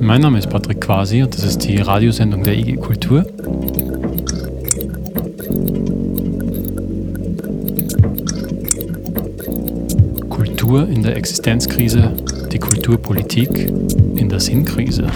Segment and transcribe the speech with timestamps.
[0.00, 3.26] Mein Name ist Patrick Quasi und das ist die Radiosendung der IG Kultur.
[10.30, 12.12] Kultur in der Existenzkrise,
[12.52, 13.72] die Kulturpolitik
[14.16, 15.08] in der Sinnkrise.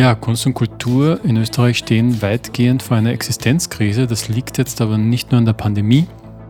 [0.00, 4.06] Ja, Kunst und Kultur in Österreich stehen weitgehend vor einer Existenzkrise.
[4.06, 6.06] Das liegt jetzt aber nicht nur an der Pandemie,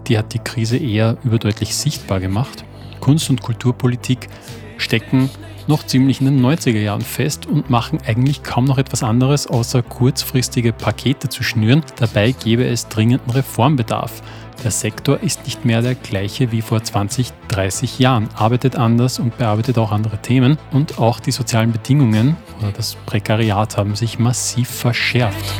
[0.06, 2.64] die hat die Krise eher überdeutlich sichtbar gemacht.
[3.00, 4.28] Kunst- und Kulturpolitik
[4.76, 5.30] stecken
[5.66, 9.82] noch ziemlich in den 90er Jahren fest und machen eigentlich kaum noch etwas anderes, außer
[9.82, 11.82] kurzfristige Pakete zu schnüren.
[11.98, 14.22] Dabei gäbe es dringenden Reformbedarf.
[14.62, 19.38] Der Sektor ist nicht mehr der gleiche wie vor 20, 30 Jahren, arbeitet anders und
[19.38, 24.68] bearbeitet auch andere Themen und auch die sozialen Bedingungen oder das Prekariat haben sich massiv
[24.68, 25.54] verschärft.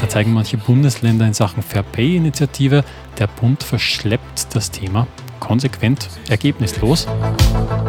[0.00, 2.84] Da zeigen manche Bundesländer in Sachen Fair Pay Initiative,
[3.18, 5.08] der Bund verschleppt das Thema
[5.40, 7.06] konsequent ergebnislos.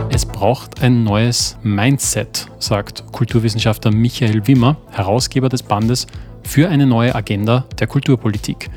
[0.09, 6.07] Es braucht ein neues Mindset, sagt Kulturwissenschaftler Michael Wimmer, Herausgeber des Bandes
[6.43, 8.69] für eine neue Agenda der Kulturpolitik.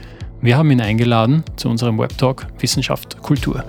[0.43, 3.63] Wir haben ihn eingeladen zu unserem Webtalk Wissenschaft Kultur.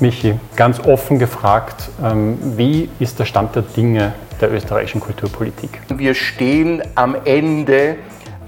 [0.00, 5.80] Michi, ganz offen gefragt, ähm, wie ist der Stand der Dinge der österreichischen Kulturpolitik?
[5.88, 7.96] Wir stehen am Ende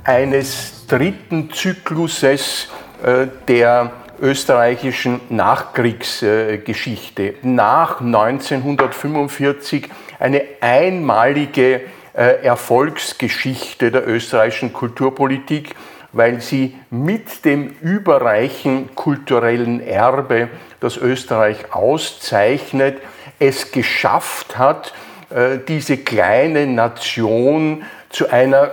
[0.05, 2.69] eines dritten Zykluses
[3.05, 7.35] äh, der österreichischen Nachkriegsgeschichte.
[7.43, 9.89] Nach 1945
[10.19, 11.83] eine einmalige
[12.15, 15.77] äh, Erfolgsgeschichte der österreichischen Kulturpolitik,
[16.13, 20.49] weil sie mit dem überreichen kulturellen Erbe,
[20.81, 23.01] das Österreich auszeichnet,
[23.39, 24.93] es geschafft hat,
[25.31, 28.73] äh, diese kleine Nation zu einer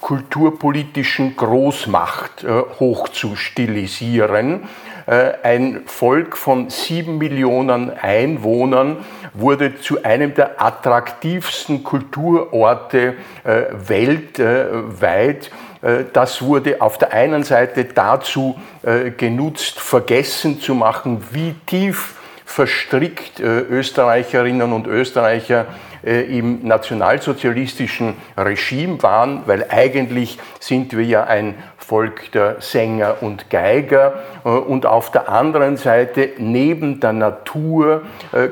[0.00, 4.68] kulturpolitischen Großmacht äh, hochzustilisieren.
[5.06, 8.98] Äh, ein Volk von sieben Millionen Einwohnern
[9.34, 13.14] wurde zu einem der attraktivsten Kulturorte
[13.44, 15.50] äh, weltweit.
[15.82, 22.14] Äh, das wurde auf der einen Seite dazu äh, genutzt, vergessen zu machen, wie tief
[22.44, 25.66] verstrickt äh, Österreicherinnen und Österreicher
[26.02, 34.14] im nationalsozialistischen Regime waren, weil eigentlich sind wir ja ein Volk der Sänger und Geiger.
[34.44, 38.02] Äh, und auf der anderen Seite neben der Natur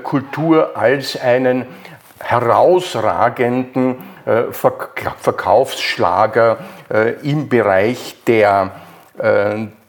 [0.02, 1.66] Kultur als einen
[2.18, 3.96] herausragenden
[4.50, 6.58] Verkaufsschlager
[7.22, 8.72] im Bereich der,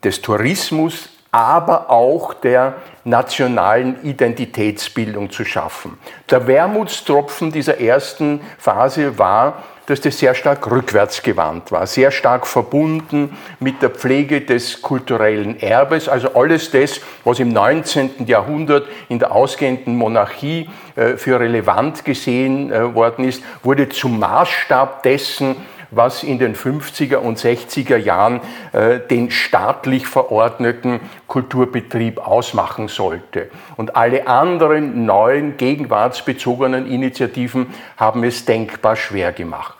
[0.04, 5.96] des Tourismus, aber auch der nationalen Identitätsbildung zu schaffen.
[6.32, 13.38] Der Wermutstropfen dieser ersten Phase war, dass das sehr stark rückwärtsgewandt war, sehr stark verbunden
[13.60, 18.26] mit der Pflege des kulturellen Erbes, also alles das, was im 19.
[18.26, 25.04] Jahrhundert in der ausgehenden Monarchie äh, für relevant gesehen äh, worden ist, wurde zum Maßstab
[25.04, 25.56] dessen,
[25.92, 28.42] was in den 50er und 60er Jahren
[28.74, 33.50] äh, den staatlich verordneten Kulturbetrieb ausmachen sollte.
[33.76, 37.68] Und alle anderen neuen gegenwartsbezogenen Initiativen
[37.98, 39.78] haben es denkbar schwer gemacht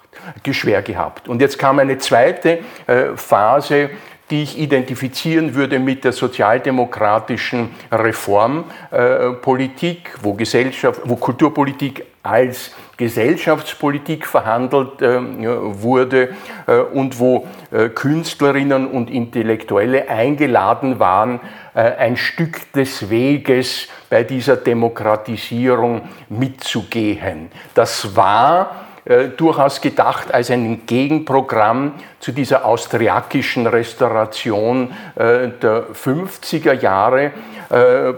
[0.52, 1.28] schwer gehabt.
[1.28, 3.90] Und jetzt kam eine zweite äh, Phase,
[4.30, 15.04] die ich identifizieren würde mit der sozialdemokratischen Reformpolitik, wo, Gesellschaft, wo Kulturpolitik als Gesellschaftspolitik verhandelt
[15.04, 16.30] äh, wurde
[16.66, 21.40] äh, und wo äh, Künstlerinnen und Intellektuelle eingeladen waren,
[21.76, 27.50] äh, ein Stück des Weges bei dieser Demokratisierung mitzugehen.
[27.74, 28.84] Das war
[29.38, 37.32] durchaus gedacht als ein Gegenprogramm zu dieser austriakischen Restauration der 50er Jahre.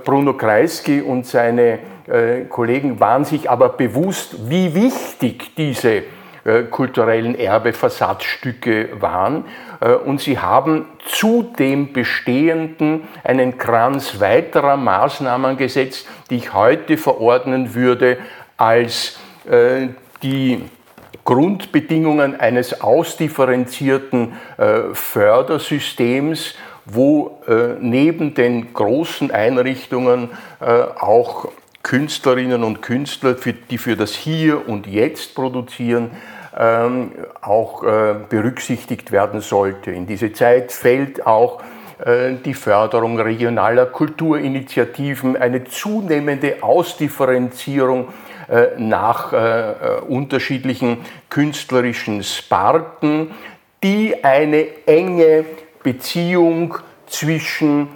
[0.03, 1.77] Bruno Kreisky und seine
[2.50, 6.03] Kollegen waren sich aber bewusst, wie wichtig diese
[6.71, 9.45] kulturellen Erbe Versatzstücke waren.
[10.06, 17.75] Und sie haben zu dem Bestehenden einen Kranz weiterer Maßnahmen gesetzt, die ich heute verordnen
[17.75, 18.17] würde
[18.57, 19.19] als
[20.23, 20.63] die
[21.25, 24.33] Grundbedingungen eines ausdifferenzierten
[24.94, 26.55] Fördersystems
[26.91, 30.29] wo äh, neben den großen Einrichtungen
[30.59, 31.50] äh, auch
[31.83, 33.35] Künstlerinnen und Künstler,
[33.69, 36.11] die für das Hier und Jetzt produzieren,
[36.57, 37.11] ähm,
[37.41, 39.91] auch äh, berücksichtigt werden sollte.
[39.91, 41.61] In diese Zeit fällt auch
[42.03, 48.09] äh, die Förderung regionaler Kulturinitiativen, eine zunehmende Ausdifferenzierung
[48.49, 49.31] äh, nach
[50.07, 50.97] unterschiedlichen
[51.29, 53.31] künstlerischen Sparten,
[53.83, 55.45] die eine enge
[55.83, 57.87] Beziehung zwischen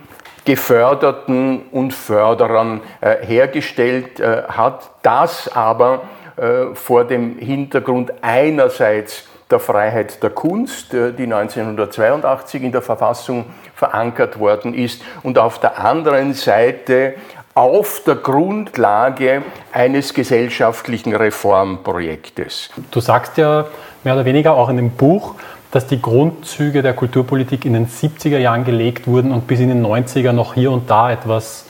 [0.45, 6.01] Geförderten und Förderern äh, hergestellt äh, hat, das aber
[6.36, 13.45] äh, vor dem Hintergrund einerseits der Freiheit der Kunst, die 1982 in der Verfassung
[13.75, 17.16] verankert worden ist, und auf der anderen Seite
[17.54, 22.72] auf der Grundlage eines gesellschaftlichen Reformprojektes.
[22.90, 23.66] Du sagst ja
[24.04, 25.36] mehr oder weniger auch in dem Buch,
[25.74, 29.84] dass die Grundzüge der Kulturpolitik in den 70er Jahren gelegt wurden und bis in den
[29.84, 31.66] 90er noch hier und da etwas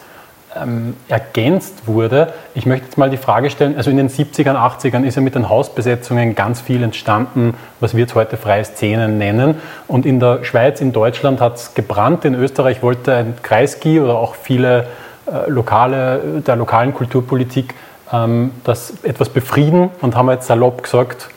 [0.62, 2.34] ähm, ergänzt wurde.
[2.54, 5.36] Ich möchte jetzt mal die Frage stellen, also in den 70ern, 80ern ist ja mit
[5.36, 9.56] den Hausbesetzungen ganz viel entstanden, was wir jetzt heute freie Szenen nennen.
[9.88, 12.26] Und in der Schweiz, in Deutschland hat es gebrannt.
[12.26, 14.88] In Österreich wollte ein Kreisky oder auch viele
[15.28, 17.74] äh, lokale, der lokalen Kulturpolitik
[18.12, 21.30] ähm, das etwas befrieden und haben jetzt salopp gesagt,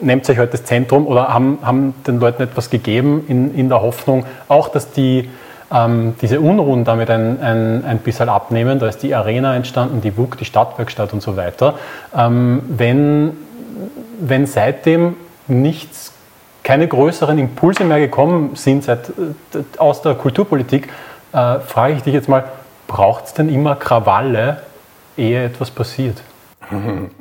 [0.00, 3.82] nehmt euch heute das Zentrum oder haben, haben den Leuten etwas gegeben in, in der
[3.82, 5.28] Hoffnung, auch dass die,
[5.72, 8.78] ähm, diese Unruhen damit ein, ein, ein bisschen abnehmen.
[8.78, 11.74] Da ist die Arena entstanden, die WUK, die Stadtwerkstatt und so weiter.
[12.16, 13.36] Ähm, wenn,
[14.20, 15.16] wenn seitdem
[15.46, 16.12] nichts,
[16.62, 20.88] keine größeren Impulse mehr gekommen sind seit, äh, aus der Kulturpolitik,
[21.32, 22.44] äh, frage ich dich jetzt mal,
[22.86, 24.62] braucht es denn immer Krawalle,
[25.16, 26.22] ehe etwas passiert?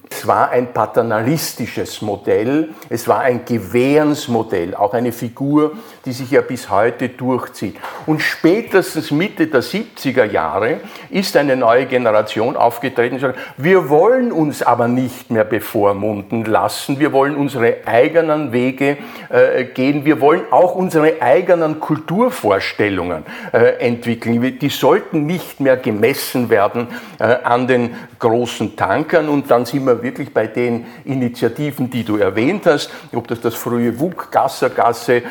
[0.10, 5.74] Es war ein paternalistisches Modell, es war ein Gewährensmodell, auch eine Figur,
[6.06, 7.78] die sich ja bis heute durchzieht.
[8.06, 14.31] Und spätestens Mitte der 70er Jahre ist eine neue Generation aufgetreten, die sagt, wir wollen
[14.31, 18.98] uns aber nicht mehr bevormunden lassen, wir wollen unsere eigenen Wege
[19.30, 24.60] äh, gehen, wir wollen auch unsere eigenen Kulturvorstellungen äh, entwickeln.
[24.60, 26.88] Die sollten nicht mehr gemessen werden
[27.19, 32.18] äh, an den großen Tankern und dann sind wir wirklich bei den Initiativen, die du
[32.18, 35.24] erwähnt hast, ob das das frühe WUK, Gassergasse,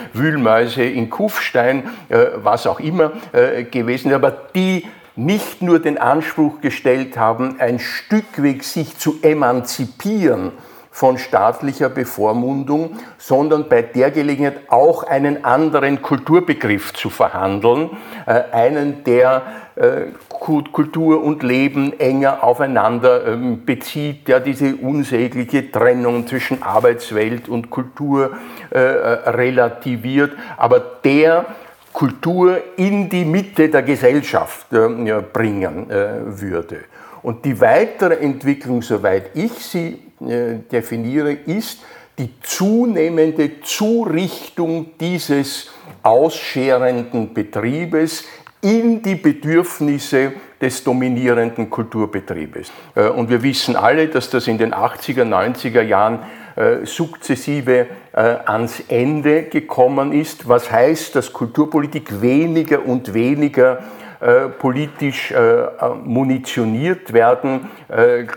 [0.64, 6.60] Wühlmäuse in Kufstein, äh, was auch immer äh, gewesen aber die nicht nur den Anspruch
[6.60, 10.52] gestellt haben, ein Stück weg sich zu emanzipieren
[10.90, 17.90] von staatlicher Bevormundung, sondern bei der Gelegenheit auch einen anderen Kulturbegriff zu verhandeln,
[18.26, 19.42] äh, einen, der
[20.38, 28.36] Kultur und Leben enger aufeinander ähm, bezieht, der diese unsägliche Trennung zwischen Arbeitswelt und Kultur
[28.70, 31.46] äh, äh, relativiert, aber der
[31.92, 34.68] Kultur in die Mitte der Gesellschaft
[35.32, 36.78] bringen würde.
[37.22, 41.84] Und die weitere Entwicklung, soweit ich sie definiere, ist
[42.18, 45.70] die zunehmende Zurichtung dieses
[46.02, 48.24] ausscherenden Betriebes
[48.64, 52.72] in die Bedürfnisse des dominierenden Kulturbetriebes.
[52.94, 56.20] Äh, und wir wissen alle, dass das in den 80er, 90er Jahren
[56.56, 63.84] äh, sukzessive äh, ans Ende gekommen ist, was heißt, dass Kulturpolitik weniger und weniger
[64.58, 65.34] politisch
[66.02, 67.68] munitioniert werden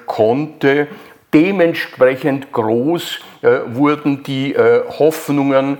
[0.05, 0.87] konnte.
[1.33, 3.21] Dementsprechend groß
[3.67, 4.53] wurden die
[4.99, 5.77] Hoffnungen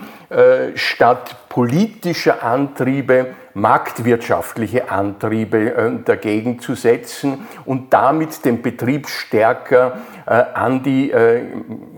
[0.76, 9.98] statt politischer Antriebe marktwirtschaftliche Antriebe äh, dagegen zu setzen und damit den Betrieb stärker
[10.28, 11.42] äh, an die äh,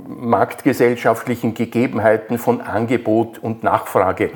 [0.08, 4.32] marktgesellschaftlichen Gegebenheiten von Angebot und Nachfrage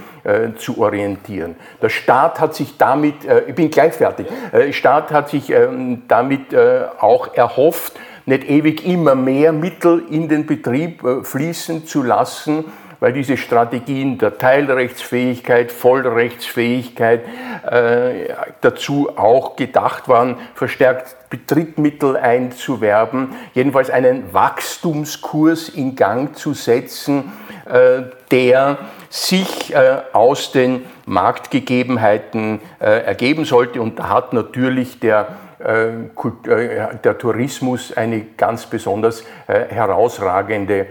[0.58, 1.56] zu orientieren.
[1.82, 3.16] Der Staat hat sich damit,
[3.48, 9.16] ich bin gleich fertig, der Staat hat sich ähm, damit auch erhofft, nicht ewig immer
[9.16, 12.66] mehr Mittel in den Betrieb fließen zu lassen,
[13.04, 17.26] weil diese Strategien der Teilrechtsfähigkeit, Vollrechtsfähigkeit
[17.70, 21.18] äh, dazu auch gedacht waren, verstärkt
[21.48, 27.34] Drittmittel einzuwerben, jedenfalls einen Wachstumskurs in Gang zu setzen,
[27.66, 28.78] äh, der
[29.10, 33.82] sich äh, aus den Marktgegebenheiten äh, ergeben sollte.
[33.82, 35.28] Und da hat natürlich der
[35.66, 40.88] der Tourismus eine ganz besonders herausragende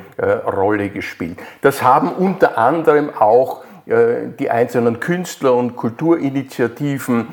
[0.47, 1.39] Rolle gespielt.
[1.61, 7.29] Das haben unter anderem auch die einzelnen Künstler und Kulturinitiativen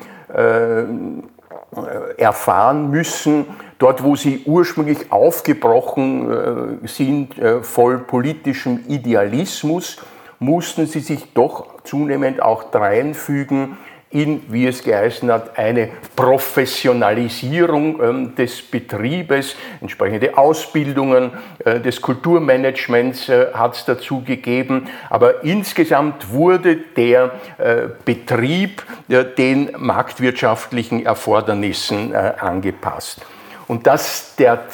[2.18, 3.46] erfahren müssen,
[3.78, 9.98] dort wo sie ursprünglich aufgebrochen sind, voll politischem Idealismus,
[10.40, 13.78] mussten sie sich doch zunehmend auch dreinfügen
[14.12, 21.32] in, wie es geheißen hat, eine Professionalisierung ähm, des Betriebes, entsprechende Ausbildungen
[21.64, 24.88] äh, des Kulturmanagements äh, hat es dazu gegeben.
[25.10, 28.84] Aber insgesamt wurde der äh, Betrieb
[29.38, 33.22] den marktwirtschaftlichen Erfordernissen angepasst.
[33.68, 34.68] Und dass der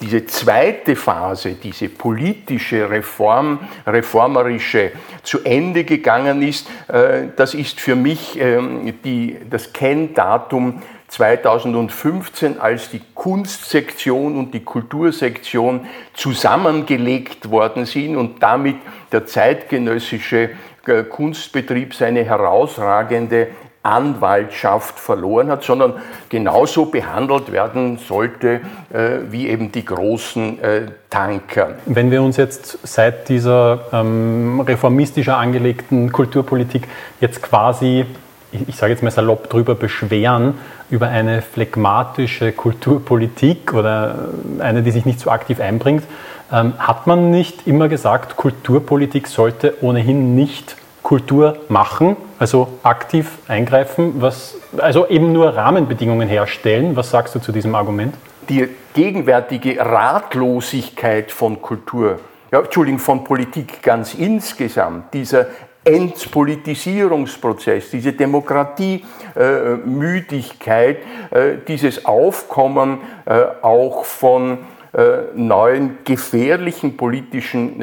[0.00, 7.96] diese zweite Phase, diese politische Reform, reformerische zu Ende gegangen ist, äh, das ist für
[7.96, 18.16] mich ähm, die, das Kenndatum 2015, als die Kunstsektion und die Kultursektion zusammengelegt worden sind
[18.16, 18.76] und damit
[19.12, 20.50] der zeitgenössische
[20.86, 23.48] äh, Kunstbetrieb seine herausragende
[23.86, 25.94] Anwaltschaft verloren hat, sondern
[26.28, 28.60] genauso behandelt werden sollte
[28.92, 31.74] äh, wie eben die großen äh, Tanker.
[31.86, 36.88] Wenn wir uns jetzt seit dieser ähm, reformistischer angelegten Kulturpolitik
[37.20, 38.04] jetzt quasi,
[38.52, 40.54] ich, ich sage jetzt mal salopp drüber beschweren,
[40.90, 44.28] über eine phlegmatische Kulturpolitik oder
[44.58, 46.04] eine, die sich nicht so aktiv einbringt,
[46.52, 54.20] ähm, hat man nicht immer gesagt, Kulturpolitik sollte ohnehin nicht Kultur machen, also aktiv eingreifen,
[54.20, 56.96] was, also eben nur Rahmenbedingungen herstellen.
[56.96, 58.16] Was sagst du zu diesem Argument?
[58.48, 62.18] Die gegenwärtige Ratlosigkeit von Kultur,
[62.50, 65.46] ja, Entschuldigung, von Politik ganz insgesamt, dieser
[65.84, 70.96] Entpolitisierungsprozess, diese Demokratiemüdigkeit,
[71.30, 74.58] äh, dieses Aufkommen äh, auch von
[74.92, 77.78] äh, neuen gefährlichen politischen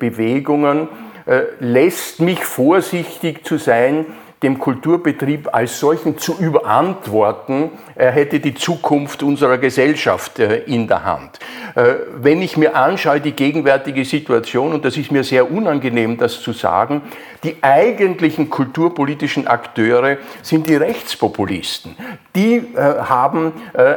[0.00, 0.86] Bewegungen, äh,
[1.60, 4.06] lässt mich vorsichtig zu sein,
[4.42, 11.04] dem Kulturbetrieb als solchen zu überantworten, er hätte die Zukunft unserer Gesellschaft äh, in der
[11.04, 11.38] Hand.
[11.78, 16.42] Äh, wenn ich mir anschaue, die gegenwärtige Situation, und das ist mir sehr unangenehm, das
[16.42, 17.02] zu sagen,
[17.44, 21.94] die eigentlichen kulturpolitischen Akteure sind die Rechtspopulisten.
[22.34, 23.52] Die äh, haben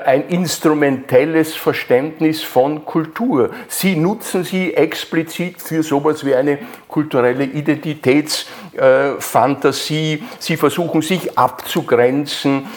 [0.05, 3.49] ein instrumentelles Verständnis von Kultur.
[3.67, 10.23] Sie nutzen sie explizit für sowas wie eine kulturelle Identitätsfantasie.
[10.37, 12.67] Sie versuchen sich abzugrenzen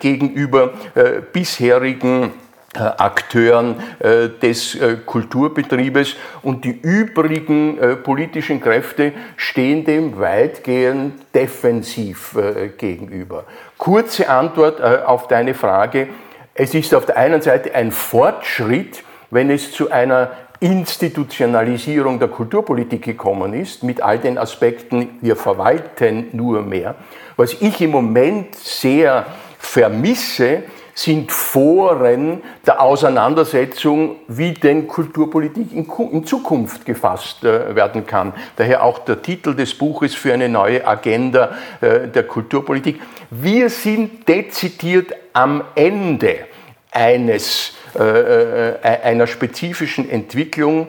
[0.00, 2.30] gegenüber äh, bisherigen äh,
[2.78, 12.36] Akteuren äh, des Kulturbetriebes und die übrigen politischen Kräfte stehen dem weitgehend defensiv
[12.78, 13.44] gegenüber.
[13.78, 16.08] Kurze Antwort auf deine Frage.
[16.54, 20.30] Es ist auf der einen Seite ein Fortschritt, wenn es zu einer
[20.60, 26.94] Institutionalisierung der Kulturpolitik gekommen ist, mit all den Aspekten, wir verwalten nur mehr.
[27.36, 29.26] Was ich im Moment sehr
[29.58, 30.62] vermisse,
[30.96, 38.32] sind Foren der Auseinandersetzung, wie denn Kulturpolitik in, Zukunft gefasst äh, werden kann.
[38.56, 41.50] Daher auch der Titel des Buches für eine neue Agenda
[41.82, 42.98] äh, der Kulturpolitik.
[43.30, 46.46] Wir sind dezidiert am Ende
[46.96, 50.88] eines, äh, einer spezifischen Entwicklung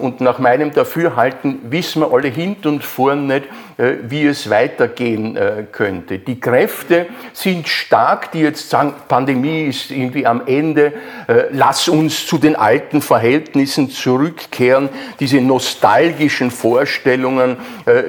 [0.00, 3.44] und nach meinem Dafürhalten wissen wir alle hint und vorn nicht,
[3.78, 6.18] äh, wie es weitergehen äh, könnte.
[6.18, 10.94] Die Kräfte sind stark, die jetzt sagen, Pandemie ist irgendwie am Ende,
[11.28, 14.88] äh, lass uns zu den alten Verhältnissen zurückkehren,
[15.20, 17.56] diese nostalgischen Vorstellungen,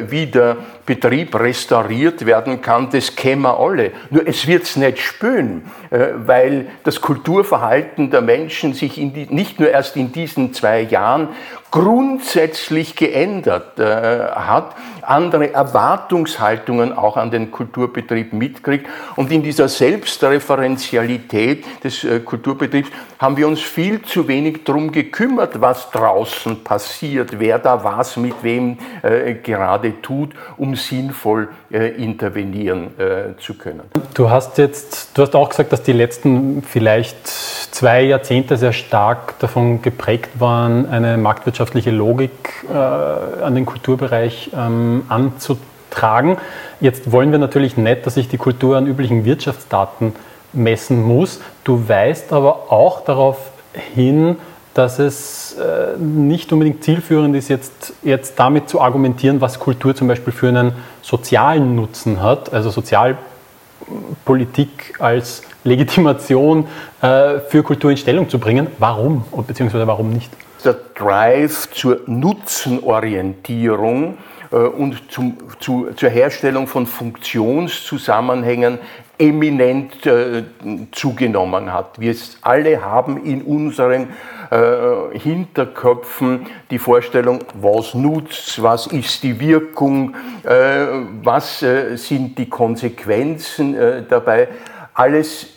[0.07, 0.57] wie der
[0.89, 3.91] Betrieb restauriert werden kann, das kennen wir alle.
[4.09, 9.69] Nur es wird es nicht spüren, weil das Kulturverhalten der Menschen sich die, nicht nur
[9.69, 11.27] erst in diesen zwei Jahren
[11.71, 14.75] grundsätzlich geändert hat,
[15.09, 18.87] andere Erwartungshaltungen auch an den Kulturbetrieb mitkriegt.
[19.15, 25.59] Und in dieser Selbstreferenzialität des äh, Kulturbetriebs haben wir uns viel zu wenig darum gekümmert,
[25.59, 32.91] was draußen passiert, wer da was mit wem äh, gerade tut, um sinnvoll äh, intervenieren
[33.39, 33.81] zu können.
[34.13, 39.39] Du hast jetzt, du hast auch gesagt, dass die letzten vielleicht zwei Jahrzehnte sehr stark
[39.39, 41.17] davon geprägt waren, eine
[41.59, 46.37] marktwirtschaftliche Logik äh, an den Kulturbereich ähm, anzutragen.
[46.79, 50.13] Jetzt wollen wir natürlich nicht, dass sich die Kultur an üblichen Wirtschaftsdaten
[50.53, 51.41] messen muss.
[51.63, 53.51] Du weist aber auch darauf
[53.93, 54.37] hin,
[54.73, 60.07] dass es äh, nicht unbedingt zielführend ist, jetzt, jetzt damit zu argumentieren, was Kultur zum
[60.07, 66.67] Beispiel für einen sozialen Nutzen hat, also Sozialpolitik als Legitimation
[67.01, 68.67] äh, für Kultur in Stellung zu bringen.
[68.79, 70.31] Warum, beziehungsweise warum nicht?
[70.63, 74.17] Der Drive zur Nutzenorientierung
[74.51, 78.79] äh, und zum, zu, zur Herstellung von Funktionszusammenhängen
[79.17, 80.43] eminent äh,
[80.91, 81.97] zugenommen hat.
[81.99, 84.09] Wir alle haben in unseren
[84.49, 90.87] äh, Hinterköpfen die Vorstellung, was nutzt, was ist die Wirkung, äh,
[91.23, 94.49] was äh, sind die Konsequenzen äh, dabei.
[94.93, 95.47] Alles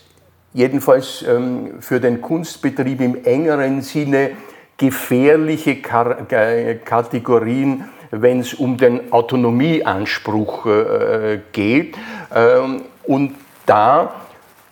[0.52, 4.32] jedenfalls ähm, für den Kunstbetrieb im engeren Sinne
[4.82, 11.96] gefährliche Kategorien, wenn es um den Autonomieanspruch äh, geht.
[12.34, 14.12] Ähm, und da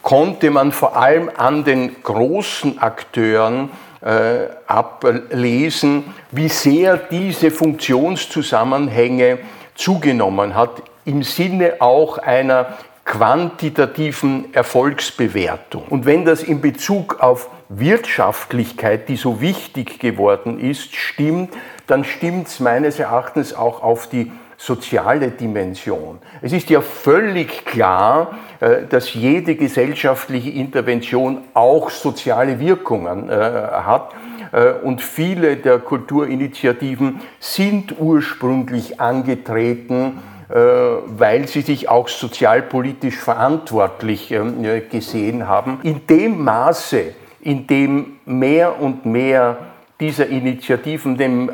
[0.02, 9.38] konnte man vor allem an den großen Akteuren äh, ablesen, wie sehr diese Funktionszusammenhänge
[9.76, 15.84] zugenommen hat, im Sinne auch einer quantitativen Erfolgsbewertung.
[15.88, 21.54] Und wenn das in Bezug auf Wirtschaftlichkeit, die so wichtig geworden ist, stimmt,
[21.86, 26.18] dann stimmt es meines Erachtens auch auf die soziale Dimension.
[26.42, 34.10] Es ist ja völlig klar, äh, dass jede gesellschaftliche Intervention auch soziale Wirkungen äh, hat.
[34.52, 40.22] Äh, und viele der Kulturinitiativen sind ursprünglich angetreten,
[40.52, 45.78] weil sie sich auch sozialpolitisch verantwortlich ähm, gesehen haben.
[45.84, 49.58] In dem Maße, in dem mehr und mehr
[49.98, 51.50] dieser Initiativen dem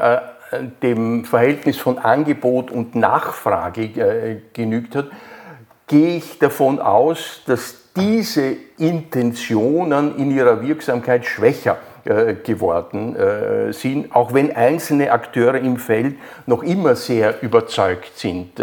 [0.82, 5.06] dem Verhältnis von Angebot und Nachfrage äh, genügt hat,
[5.86, 14.14] gehe ich davon aus, dass diese Intentionen in ihrer Wirksamkeit schwächer äh, geworden äh, sind,
[14.14, 16.16] auch wenn einzelne Akteure im Feld
[16.46, 18.60] noch immer sehr überzeugt sind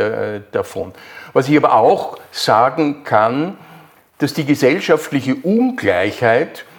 [0.51, 0.93] davon.
[1.33, 3.57] Was ich aber auch sagen kann,
[4.19, 6.72] dass die gesellschaftliche Ungleichheit äh,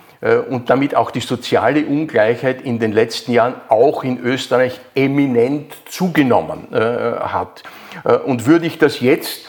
[0.48, 6.72] und damit auch die soziale Ungleichheit in den letzten Jahren auch in Österreich eminent zugenommen
[6.72, 7.62] äh, hat.
[8.04, 9.48] Äh, und würde ich das jetzt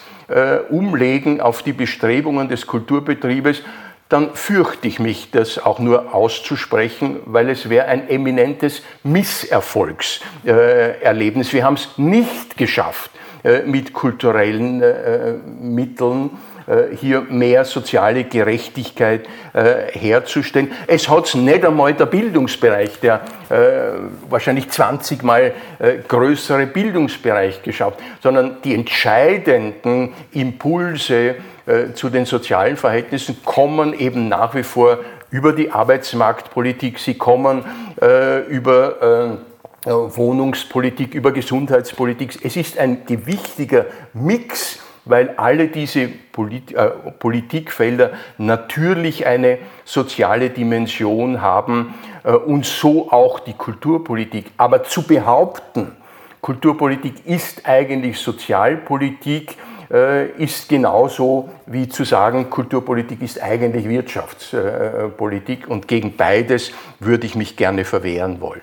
[0.69, 3.62] umlegen auf die Bestrebungen des Kulturbetriebes,
[4.10, 11.54] dann fürchte ich mich, das auch nur auszusprechen, weil es wäre ein eminentes Misserfolgserlebnis.
[11.54, 13.12] Wir haben es nicht geschafft,
[13.67, 14.82] mit kulturellen
[15.62, 16.30] Mitteln äh,
[16.99, 20.71] hier mehr soziale Gerechtigkeit äh, herzustellen.
[20.88, 23.99] Es hat es nicht einmal der Bildungsbereich, der äh,
[24.30, 25.54] wahrscheinlich 20 Mal
[26.08, 31.36] größere Bildungsbereich geschafft, sondern die entscheidenden Impulse
[31.95, 34.99] zu den sozialen Verhältnissen kommen eben nach wie vor
[35.32, 37.65] über die Arbeitsmarktpolitik, sie kommen
[38.49, 39.38] über
[39.86, 42.39] Wohnungspolitik, über Gesundheitspolitik.
[42.43, 46.89] Es ist ein gewichtiger Mix weil alle diese Polit äh,
[47.20, 54.52] Politikfelder natürlich eine soziale Dimension haben äh, und so auch die Kulturpolitik.
[54.58, 55.96] Aber zu behaupten,
[56.41, 59.56] Kulturpolitik ist eigentlich Sozialpolitik,
[60.38, 67.56] ist genauso wie zu sagen, Kulturpolitik ist eigentlich Wirtschaftspolitik und gegen beides würde ich mich
[67.56, 68.62] gerne verwehren wollen.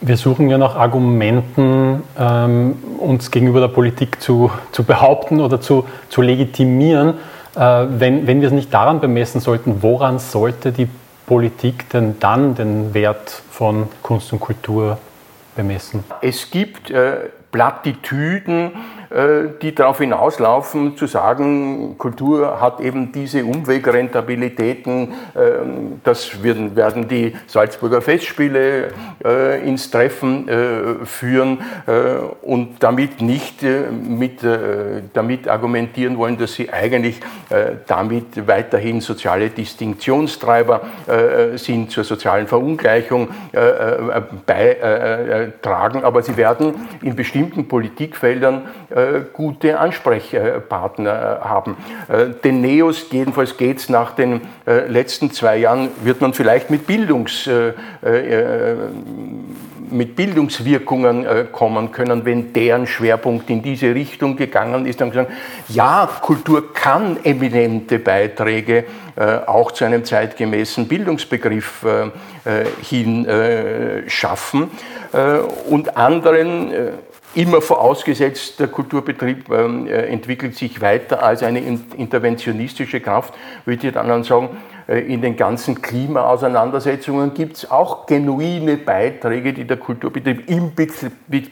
[0.00, 5.86] Wir suchen ja nach Argumenten, ähm, uns gegenüber der Politik zu, zu behaupten oder zu,
[6.10, 7.14] zu legitimieren.
[7.56, 10.88] Äh, wenn, wenn wir es nicht daran bemessen sollten, woran sollte die
[11.26, 14.98] Politik denn dann den Wert von Kunst und Kultur
[15.56, 16.04] bemessen?
[16.20, 18.72] Es gibt äh, Plattitüden, äh,
[19.62, 25.12] die darauf hinauslaufen, zu sagen, Kultur hat eben diese Umwegrentabilitäten.
[25.36, 28.88] Ähm, das werden, die Salzburger Festspiele
[29.24, 31.58] äh, ins Treffen äh, führen
[32.42, 34.40] und damit nicht mit,
[35.12, 37.20] damit argumentieren wollen, dass sie eigentlich
[37.86, 40.80] damit weiterhin soziale Distinktionstreiber
[41.56, 43.28] sind, zur sozialen Verungleichung
[44.46, 46.04] beitragen.
[46.04, 51.76] Aber sie werden in bestimmten Politikfeldern äh, gute Ansprechpartner haben.
[52.08, 56.70] Äh, den Neos, jedenfalls geht es nach den äh, letzten zwei Jahren, wird man vielleicht
[56.70, 57.48] mit Bildungs
[59.90, 65.00] mit Bildungswirkungen kommen können, wenn deren Schwerpunkt in diese Richtung gegangen ist.
[65.00, 65.30] Dann gesagt,
[65.68, 68.84] ja, Kultur kann eminente Beiträge
[69.46, 71.86] auch zu einem zeitgemäßen Bildungsbegriff
[72.82, 73.26] hin
[74.06, 74.70] schaffen.
[75.68, 76.72] und anderen
[77.36, 83.92] immer vorausgesetzt, der Kulturbetrieb ähm, äh, entwickelt sich weiter als eine interventionistische Kraft, würde ich
[83.92, 84.50] dann sagen,
[84.86, 90.72] äh, in den ganzen Klimaauseinandersetzungen gibt es auch genuine Beiträge, die der Kulturbetrieb im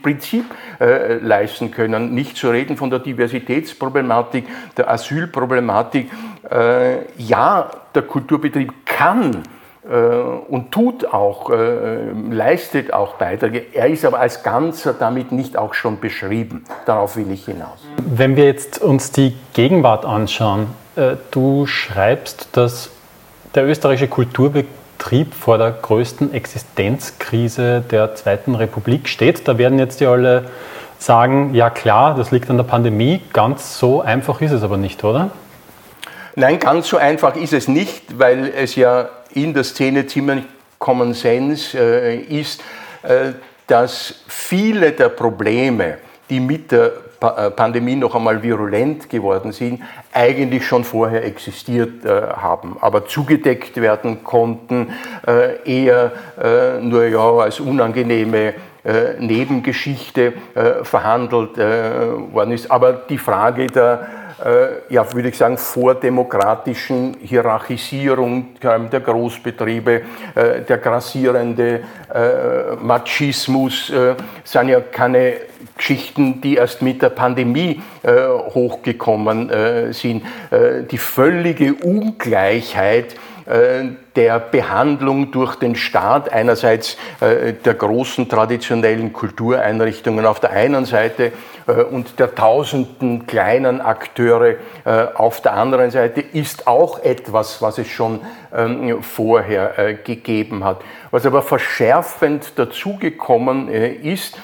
[0.03, 0.45] Prinzip
[0.81, 2.15] äh, leisten können.
[2.15, 4.45] Nicht zu reden von der Diversitätsproblematik,
[4.77, 6.11] der Asylproblematik.
[6.51, 9.43] Äh, ja, der Kulturbetrieb kann
[9.85, 13.65] und tut auch, äh, leistet auch Beiträge.
[13.73, 16.65] Er ist aber als Ganzer damit nicht auch schon beschrieben.
[16.87, 17.81] Darauf will ich hinaus.
[17.97, 22.91] Wenn wir jetzt uns die Gegenwart anschauen, äh, du schreibst, dass
[23.57, 29.49] der österreichische Kulturbetrieb vor der größten Existenzkrise der Zweiten Republik steht.
[29.49, 30.45] Da werden jetzt ja alle
[30.99, 33.21] sagen, ja klar, das liegt an der Pandemie.
[33.33, 35.31] Ganz so einfach ist es aber nicht, oder?
[36.37, 40.45] Nein, ganz so einfach ist es nicht, weil es ja in der Szene ziemlich
[40.83, 42.61] Common Sense äh, ist,
[43.03, 43.33] äh,
[43.69, 49.81] dass viele der Probleme, die mit der äh, Pandemie noch einmal virulent geworden sind,
[50.13, 54.93] eigentlich schon vorher existiert haben, aber zugedeckt werden konnten,
[55.65, 56.13] eher
[56.83, 58.55] nur ja als unangenehme
[59.21, 60.35] Nebengeschichte
[60.83, 62.71] verhandelt worden ist.
[62.71, 64.07] Aber die Frage der
[64.89, 70.03] ja, würde ich sagen, vordemokratischen Hierarchisierung der Großbetriebe,
[70.35, 71.81] äh, der grassierende
[72.13, 73.93] äh, Machismus,
[74.45, 75.35] sind ja keine
[75.77, 80.25] Geschichten, die erst mit der Pandemie hochgekommen sind.
[80.91, 90.27] Die völlige Ungleichheit äh, der Behandlung durch den Staat einerseits äh, der großen traditionellen Kultureinrichtungen
[90.27, 91.33] auf der einen Seite
[91.67, 94.57] äh, und der tausenden kleinen Akteure
[95.15, 98.21] auf der anderen Seite ist auch etwas, was es schon
[98.55, 100.81] ähm, vorher gegeben hat.
[101.11, 104.37] Was aber verschärfend dazugekommen ist,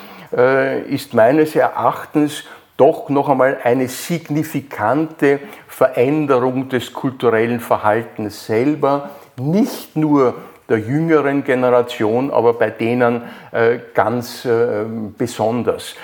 [0.88, 2.44] ist meines Erachtens
[2.78, 10.36] doch noch einmal eine signifikante Veränderung des kulturellen Verhaltens selber, nicht nur
[10.68, 14.84] der jüngeren Generation, aber bei denen äh, ganz äh,
[15.16, 15.96] besonders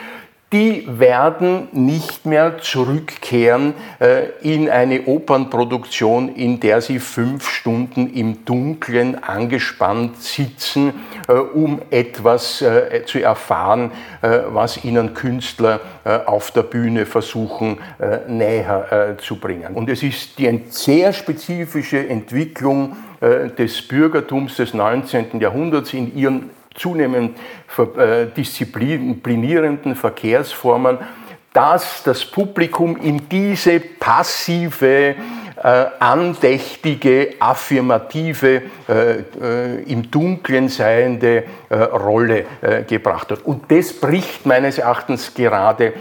[0.54, 8.44] die werden nicht mehr zurückkehren äh, in eine Opernproduktion, in der sie fünf Stunden im
[8.44, 10.94] Dunkeln angespannt sitzen,
[11.26, 13.90] äh, um etwas äh, zu erfahren,
[14.22, 15.80] was ihnen Künstler
[16.26, 17.78] auf der Bühne versuchen
[18.28, 19.74] näher zu bringen.
[19.74, 25.40] Und es ist die sehr spezifische Entwicklung des Bürgertums des 19.
[25.40, 27.38] Jahrhunderts in ihren zunehmend
[27.96, 30.98] äh, disziplinierenden Verkehrsformen,
[31.52, 35.14] dass das Publikum in diese passive,
[35.64, 43.42] äh, andächtige, affirmative, äh, äh, im Dunklen seiende äh, Rolle äh, gebracht hat.
[43.44, 45.94] Und das bricht meines Erachtens gerade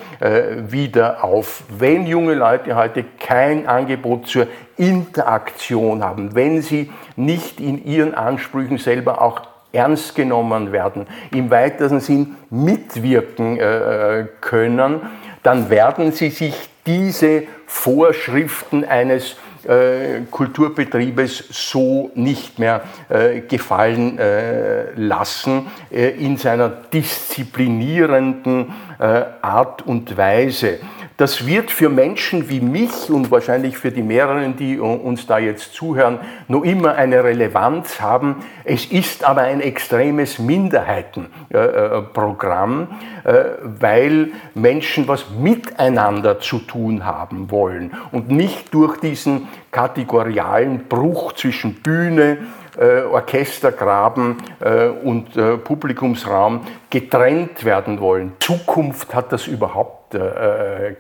[0.70, 1.64] wieder auf.
[1.78, 8.78] Wenn junge Leute heute kein Angebot zur Interaktion haben, wenn sie nicht in ihren Ansprüchen
[8.78, 15.02] selber auch ernst genommen werden, im weitesten Sinn mitwirken äh, können,
[15.42, 16.56] dann werden sie sich
[16.86, 19.36] diese Vorschriften eines
[19.68, 29.82] äh, Kulturbetriebes so nicht mehr äh, gefallen äh, lassen äh, in seiner disziplinierenden äh, Art
[29.82, 30.80] und Weise.
[31.18, 35.76] Das wird für Menschen wie mich und wahrscheinlich für die mehreren, die uns da jetzt
[35.76, 38.38] zuhören, noch immer eine Relevanz haben.
[38.64, 42.88] Es ist aber ein extremes Minderheitenprogramm,
[43.24, 51.34] äh, weil Menschen was miteinander zu tun haben wollen und nicht durch diesen kategorialen Bruch
[51.34, 52.38] zwischen Bühne, äh,
[52.80, 58.34] Orchestergraben äh, und äh, Publikumsraum getrennt werden wollen.
[58.40, 60.02] Zukunft hat das überhaupt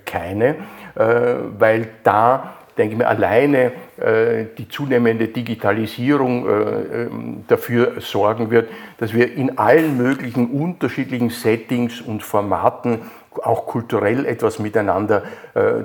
[0.05, 0.55] keine,
[0.95, 3.71] weil da denke ich mir, alleine
[4.57, 12.23] die zunehmende Digitalisierung ähm, dafür sorgen wird, dass wir in allen möglichen unterschiedlichen Settings und
[12.23, 13.03] Formaten
[13.43, 15.21] auch kulturell etwas miteinander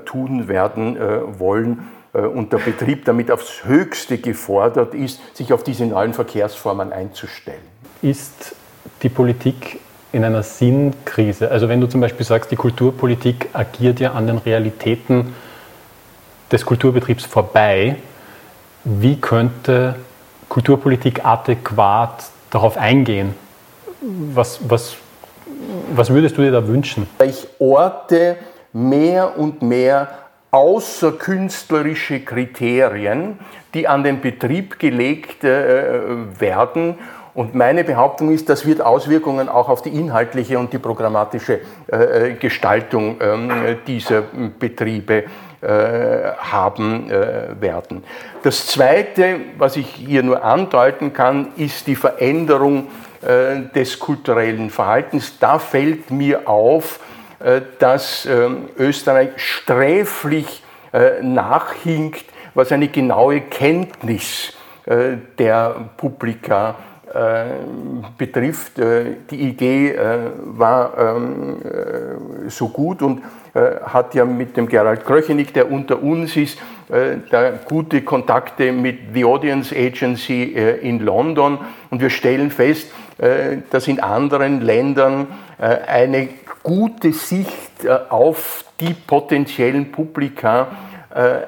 [0.06, 0.96] tun werden
[1.38, 6.92] wollen äh, und der Betrieb damit aufs Höchste gefordert ist, sich auf diese neuen Verkehrsformen
[6.92, 7.60] einzustellen.
[8.02, 8.54] Ist
[9.02, 9.80] die Politik
[10.12, 11.50] in einer Sinnkrise?
[11.50, 15.34] Also wenn du zum Beispiel sagst, die Kulturpolitik agiert ja an den Realitäten
[16.50, 17.96] des Kulturbetriebs vorbei,
[18.84, 19.96] wie könnte
[20.48, 23.34] Kulturpolitik adäquat darauf eingehen?
[24.00, 24.96] Was, was,
[25.94, 27.06] was würdest du dir da wünschen?
[27.22, 28.36] Ich orte
[28.72, 30.08] mehr und mehr
[30.50, 33.38] außerkünstlerische Kriterien,
[33.74, 36.00] die an den Betrieb gelegt äh,
[36.38, 36.96] werden
[37.38, 42.32] Und meine Behauptung ist, das wird Auswirkungen auch auf die inhaltliche und die programmatische äh,
[42.32, 44.22] Gestaltung ähm, dieser
[44.58, 45.22] Betriebe
[45.60, 48.02] äh, haben äh, werden.
[48.42, 52.88] Das Zweite, was ich hier nur andeuten kann, ist die Veränderung
[53.22, 55.38] äh, des kulturellen Verhaltens.
[55.38, 57.07] Da fällt mir auf, äh,
[57.78, 62.24] dass ähm, Österreich sträflich äh, nachhinkt,
[62.54, 64.54] was eine genaue Kenntnis
[64.86, 66.76] äh, der Publika
[67.12, 67.44] äh,
[68.16, 68.72] betrifft.
[68.78, 69.94] Die IG
[70.44, 71.56] war ähm,
[72.48, 73.22] so gut und
[73.54, 76.58] hat ja mit dem Gerald Kröchenig, der unter uns ist,
[77.30, 80.44] da gute Kontakte mit The Audience Agency
[80.82, 81.58] in London
[81.90, 82.92] und wir stellen fest,
[83.70, 85.26] dass in anderen Ländern
[85.58, 86.28] eine
[86.68, 90.68] gute Sicht auf die potenziellen Publika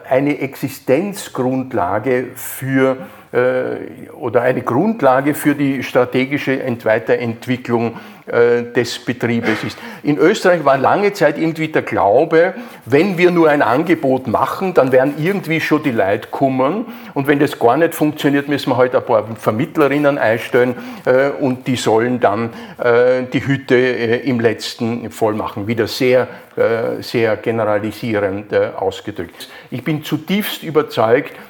[0.08, 2.96] eine Existenzgrundlage für
[3.29, 7.96] äh, oder eine Grundlage für die strategische Weiterentwicklung
[8.30, 9.78] äh, des Betriebes ist.
[10.04, 14.92] In Österreich war lange Zeit irgendwie der Glaube, wenn wir nur ein Angebot machen, dann
[14.92, 18.94] werden irgendwie schon die Leute kommen und wenn das gar nicht funktioniert, müssen wir halt
[18.94, 22.50] ein paar Vermittlerinnen einstellen äh, und die sollen dann
[23.32, 25.66] die Hütte im letzten voll machen.
[25.66, 26.28] Wieder sehr,
[27.00, 29.48] sehr generalisierend ausgedrückt.
[29.70, 31.49] Ich bin zutiefst überzeugt, äh,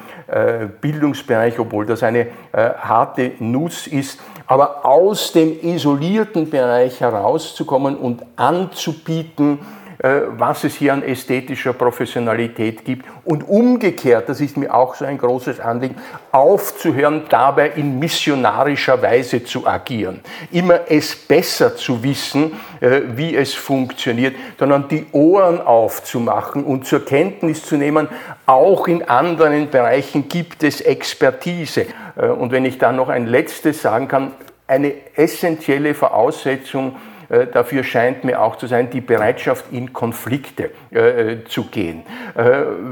[0.80, 9.60] Bildungsbereich, obwohl das eine harte Nuss ist, aber aus dem isolierten Bereich herauszukommen und anzubieten,
[10.00, 15.18] was es hier an ästhetischer Professionalität gibt und umgekehrt, das ist mir auch so ein
[15.18, 15.96] großes Anliegen,
[16.32, 20.20] aufzuhören, dabei in missionarischer Weise zu agieren.
[20.52, 27.04] Immer es besser zu wissen, äh, wie es funktioniert, sondern die Ohren aufzumachen und zur
[27.04, 28.08] Kenntnis zu nehmen,
[28.46, 31.88] auch in anderen Bereichen gibt es Expertise.
[32.16, 34.32] Äh, und wenn ich da noch ein letztes sagen kann,
[34.68, 41.44] eine essentielle Voraussetzung äh, dafür scheint mir auch zu sein, die Bereitschaft in Konflikte äh,
[41.48, 42.04] zu gehen.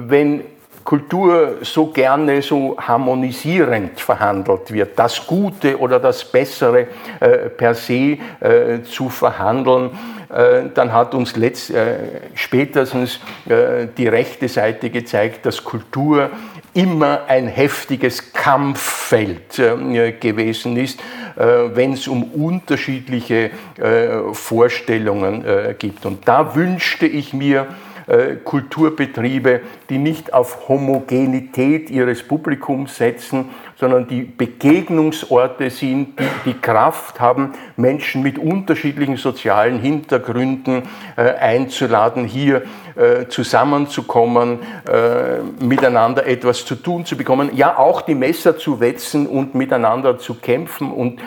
[0.08, 0.42] Wenn
[0.84, 6.88] Kultur so gerne so harmonisierend verhandelt wird, das Gute oder das Bessere
[7.58, 8.20] per se
[8.84, 9.90] zu verhandeln,
[10.76, 11.74] dann hat uns letzt,
[12.36, 13.20] spätestens
[13.98, 16.30] die rechte Seite gezeigt, dass Kultur
[16.76, 21.00] immer ein heftiges Kampffeld äh, gewesen ist,
[21.38, 25.44] äh, wenn es um unterschiedliche äh, Vorstellungen
[25.80, 26.06] gibt.
[26.06, 27.68] Und da wünschte ich mir,
[28.44, 37.20] Kulturbetriebe, die nicht auf Homogenität ihres Publikums setzen, sondern die Begegnungsorte sind, die die Kraft
[37.20, 40.84] haben, Menschen mit unterschiedlichen sozialen Hintergründen
[41.18, 42.64] äh, einzuladen, hier
[42.96, 49.28] äh, zusammenzukommen, äh, miteinander etwas zu tun zu bekommen, ja auch die Messer zu wetzen
[49.28, 51.20] und miteinander zu kämpfen und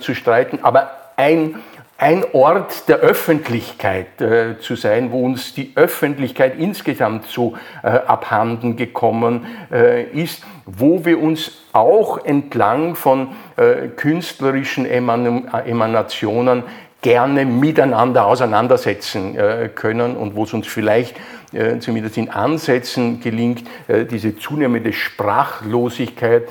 [0.00, 1.56] zu streiten, aber ein
[2.02, 8.76] ein Ort der Öffentlichkeit äh, zu sein, wo uns die Öffentlichkeit insgesamt so äh, abhanden
[8.76, 16.64] gekommen äh, ist, wo wir uns auch entlang von äh, künstlerischen Eman Emanationen
[17.02, 21.16] gerne miteinander auseinandersetzen äh, können und wo es uns vielleicht
[21.52, 26.48] äh, zumindest in Ansätzen gelingt, äh, diese zunehmende Sprachlosigkeit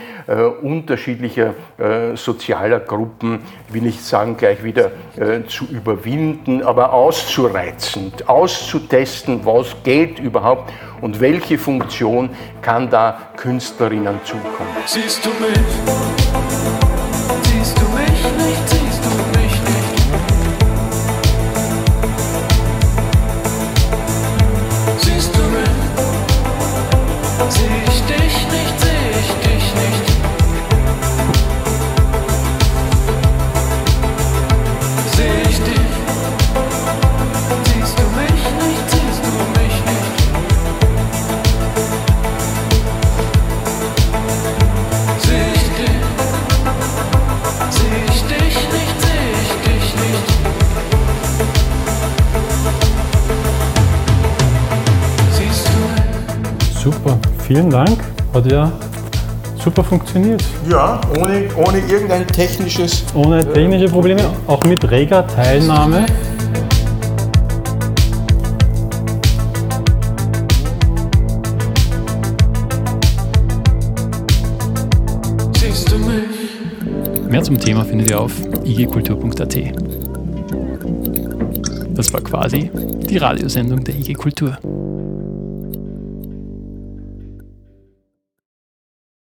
[0.61, 1.55] unterschiedlicher
[2.15, 4.91] sozialer Gruppen, will ich sagen, gleich wieder
[5.47, 12.29] zu überwinden, aber auszureizen, auszutesten, was geht überhaupt und welche Funktion
[12.61, 14.69] kann da Künstlerinnen zukommen.
[14.85, 16.11] Siehst du mich?
[57.51, 57.97] Vielen Dank.
[58.33, 58.71] Hat ja
[59.61, 60.41] super funktioniert.
[60.69, 63.03] Ja, ohne, ohne irgendein technisches.
[63.13, 66.05] Ohne technische Probleme, auch mit reger Teilnahme.
[77.29, 78.31] Mehr zum Thema findet ihr auf
[78.63, 79.57] igkultur.at.
[81.95, 82.71] Das war quasi
[83.09, 84.57] die Radiosendung der IG Kultur.